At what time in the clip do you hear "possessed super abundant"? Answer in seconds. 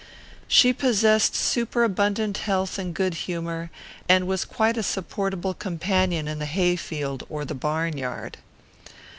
0.73-2.37